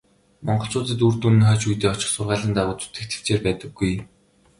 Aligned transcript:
Монголчуудад 0.47 0.99
үр 1.07 1.15
дүн 1.21 1.35
нь 1.37 1.47
хойч 1.47 1.63
үедээ 1.67 1.91
очих 1.93 2.11
сургаалын 2.13 2.53
дагуу 2.55 2.77
зүтгэх 2.81 3.05
тэвчээр 3.09 3.41
байдаггүй. 3.43 3.93